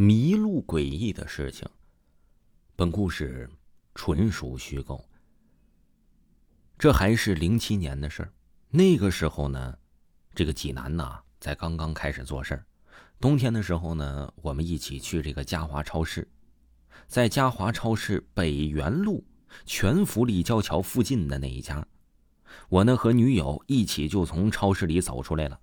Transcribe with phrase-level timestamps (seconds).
[0.00, 1.68] 迷路诡异的事情。
[2.76, 3.50] 本故事
[3.96, 5.04] 纯属虚构。
[6.78, 8.32] 这还是零七年的事儿，
[8.70, 9.76] 那个时候呢，
[10.36, 12.64] 这个济南呐，在刚刚开始做事儿。
[13.18, 16.28] 冬天的时候呢，我们一起去这个嘉华超市，
[17.08, 19.26] 在嘉华超市北园路
[19.66, 21.84] 全福立交桥附近的那一家，
[22.68, 25.58] 我呢和女友一起就从超市里走出来了。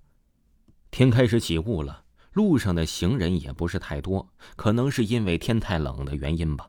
[0.91, 2.03] 天开始起雾了。
[2.35, 4.27] 路上的行人也不是太多，
[4.57, 6.67] 可能是因为天太冷的原因吧。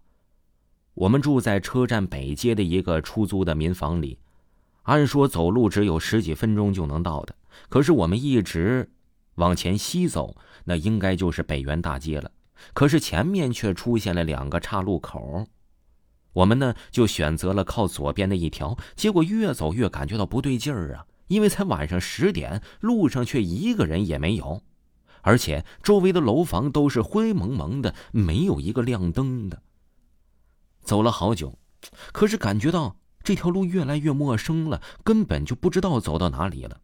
[0.94, 4.16] 我们住在车站北街的一个出租的民房里，
[4.84, 7.34] 按说走路只有十几分钟就能到的，
[7.68, 8.88] 可是我们一直
[9.34, 12.30] 往前西走，那应该就是北园大街了。
[12.72, 15.48] 可是前面却出现了两个岔路口，
[16.32, 24.62] 我们呢就选择了靠左边的一条，结果越走越感觉到不对劲儿啊，因为才晚上十点，路上却一个人也没有。
[25.26, 29.60] 而且周围的楼房都是灰蒙蒙的，没有一个亮灯的。
[30.82, 31.58] 走了好久，
[32.12, 36.80] 可是感觉到这条路越来越陌生了，根本就不知道走到哪里了。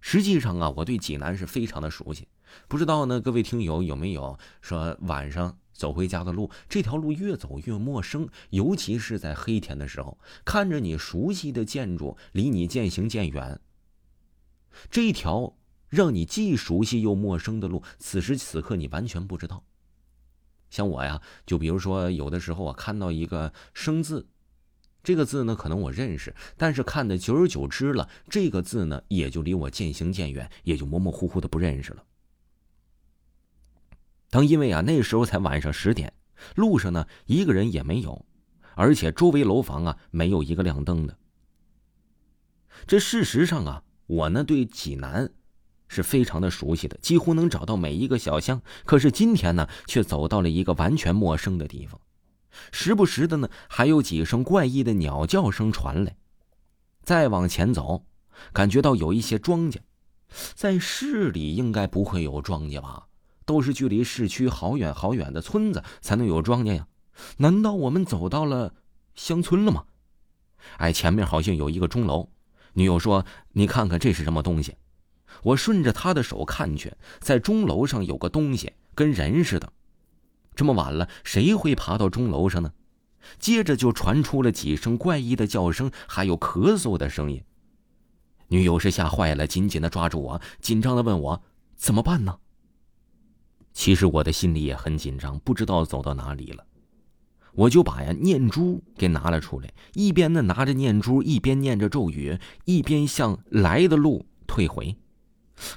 [0.00, 2.28] 实际上啊，我对济南是非常的熟悉，
[2.68, 6.48] 不知道呢，各位听友有没有说晚上走回家的路？
[6.68, 13.60] 这条路越走越陌生，尤其是在黑天的时候，看着你熟悉的建筑离你渐行渐远，
[14.88, 15.57] 这一条。
[15.88, 19.64] 让你既熟悉又陌生的路，此时此刻你完全不知道。
[20.70, 24.28] 像我呀，就比如说有的时候我看到一个“生”字，
[25.02, 32.04] 这个字呢可能我认识，但是看的久而久之了，这个字呢也就离我渐行渐远，也就模模糊糊的不认识了。
[34.28, 36.12] 当因为啊那时候才晚上十点，
[36.54, 38.26] 路上呢一个人也没有，
[38.74, 41.16] 而且周围楼房啊没有一个亮灯的。
[42.86, 45.32] 这事实上啊，我呢对济南。
[45.88, 48.60] 是非常的熟悉的，几乎能找到每一个小巷。
[48.84, 52.00] 可是今天呢，却走到了一个完全陌生的地方，
[52.70, 56.16] 时不时的呢，还有几声怪异的鸟叫声传来。
[57.02, 58.04] 再往前走，
[58.52, 59.78] 感觉到有一些庄稼，
[60.54, 63.06] 在市里应该不会有庄稼吧？
[63.46, 66.86] 都是距离市区好远好远的村子才能有庄稼呀？
[67.38, 68.74] 难道我们走到了
[69.14, 69.84] 乡村了吗？
[70.76, 72.28] 哎，前面好像有一个钟楼。
[72.74, 73.24] 女友说
[73.54, 74.76] ：“你看看这是什么东西？”
[75.42, 79.72] 我顺着他的手看去，在钟楼上有个东西，跟人似的。
[80.54, 82.72] 这么晚了，谁会爬到钟楼上呢？
[83.38, 87.42] 接着就传出了几声怪异的叫声，还有咳嗽的声音。
[88.48, 91.42] 女友是吓坏了，紧紧的抓住我，紧张的问我
[91.76, 92.38] 怎么办呢？
[93.72, 96.64] 其实我的心里也很紧张，不知道走到哪里了。
[97.54, 104.96] 我就把呀念珠给拿了出来，一边呢拿着念珠，一边念着咒语，一边向来的路退回。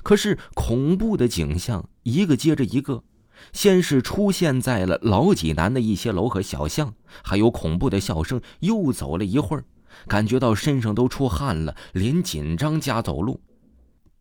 [0.03, 3.03] 可是恐怖的景象一个接着一个，
[3.53, 6.93] 先是出现在了老济南的一些楼和小巷，
[7.23, 8.41] 还有恐怖的笑声。
[8.59, 9.65] 又走了一会儿，
[10.07, 13.41] 感觉到身上都出汗了，连紧张加走路。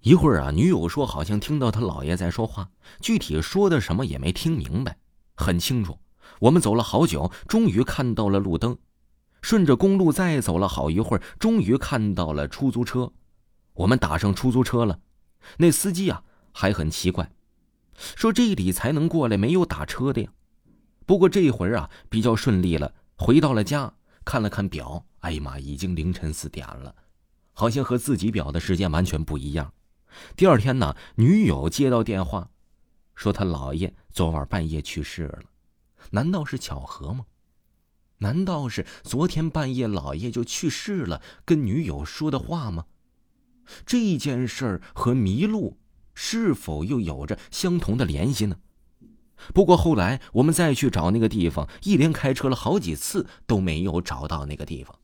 [0.02, 2.70] 一会儿啊，女友说好像听到他姥爷在说话，
[3.02, 4.96] 具体说的什么也没听明白，
[5.34, 5.98] 很清楚。
[6.38, 8.78] 我们走了好久，终于看到了路灯，
[9.42, 13.12] 顺着公路再走了好一会儿，终于看到了出租车。
[13.74, 14.98] 我们打上出租车了。
[15.58, 17.32] 那司机啊，还很奇怪，
[17.94, 20.32] 说这里才能过来，没有打车的呀。
[21.06, 22.94] 不过这会儿啊，比较顺利了。
[23.16, 23.92] 回到了家，
[24.24, 26.94] 看了看表，哎呀妈，已经凌晨四点了，
[27.52, 29.72] 好像和自己表的时间完全不一样。
[30.36, 32.50] 第二天呢，女友接到电话，
[33.14, 35.42] 说他姥爷昨晚半夜去世了。
[36.10, 37.26] 难道是巧合吗？
[38.18, 42.86] 难道是昨天半夜姥爷就去世了，跟女友说的话吗？
[43.86, 45.78] 这件事儿和迷路
[46.14, 48.56] 是否又有着相同的联系呢？
[49.54, 54.94] 不过后来我们再去找那个地方，一连开车了好几次都没有找到那个地方。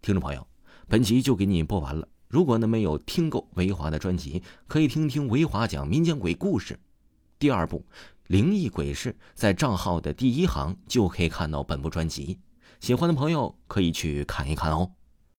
[0.00, 0.46] 听众朋友，
[0.86, 2.06] 本集就给你播完了。
[2.28, 6.78] 如果呢没有听够维华的专辑，可以听听维华讲民间鬼故事
[7.38, 7.78] 第二部
[8.28, 12.38] 《灵异鬼事》，在账号的第一行就可以看到本部专辑。
[12.80, 14.92] 喜欢的朋友可以去看一看哦。